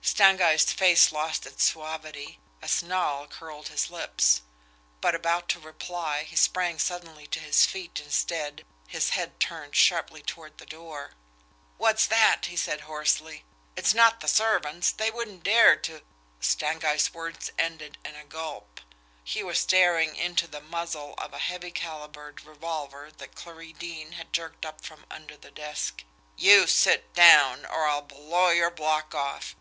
[0.00, 4.40] Stangeist's face lost its suavity, a snarl curled his lips;
[5.02, 10.22] but, about to reply, he sprang suddenly to his feet instead, his head turned sharply
[10.22, 11.10] toward the door.
[11.76, 13.44] "What's that!" he said hoarsely.
[13.76, 16.00] "It's not the servants, they wouldn't dare to"
[16.40, 18.80] Stangeist's words ended in a gulp.
[19.22, 24.32] He was staring into the muzzle of a heavy calibered revolver that Clarie Deane had
[24.32, 26.02] jerked up from under the desk.
[26.38, 29.54] "You sit down, or I'll blow your block off!"